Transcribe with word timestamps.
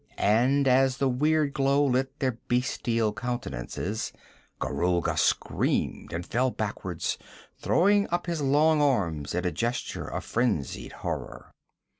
And 0.17 0.67
as 0.67 0.97
the 0.97 1.07
weird 1.07 1.53
glow 1.53 1.85
lit 1.85 2.17
their 2.17 2.39
bestial 2.47 3.13
countenances, 3.13 4.11
Gorulga 4.59 5.15
screamed 5.15 6.11
and 6.11 6.25
fell 6.25 6.49
backward, 6.49 7.05
throwing 7.59 8.09
up 8.09 8.25
his 8.25 8.41
long 8.41 8.81
arms 8.81 9.35
in 9.35 9.45
a 9.45 9.51
gesture 9.51 10.07
of 10.07 10.23
frenzied 10.25 10.91
horror. 11.05 11.53